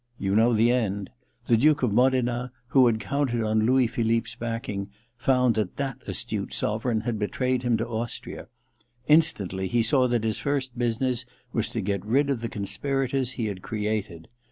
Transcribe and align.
You 0.17 0.35
know 0.35 0.51
the 0.55 0.71
end. 0.71 1.11
The 1.45 1.55
Duke 1.55 1.83
of 1.83 1.93
Modena, 1.93 2.51
who 2.69 2.87
had 2.87 2.99
counted 2.99 3.43
on 3.43 3.67
Louis 3.67 3.85
Philippe's 3.85 4.33
backing, 4.33 4.87
found 5.15 5.53
that 5.53 5.77
that 5.77 6.01
astute 6.07 6.55
sovereign 6.55 7.01
had 7.01 7.19
betrayed 7.19 7.61
him 7.61 7.77
to 7.77 7.87
Austria. 7.87 8.47
Instantly, 9.07 9.67
he 9.67 9.83
saw 9.83 10.07
that 10.07 10.23
his 10.23 10.39
first 10.39 10.75
business 10.75 11.23
was 11.53 11.69
to 11.69 11.81
get 11.81 12.03
rid 12.03 12.31
of 12.31 12.41
the 12.41 12.49
conspirators 12.49 13.33
he 13.33 13.45
had 13.45 13.61
created. 13.61 14.27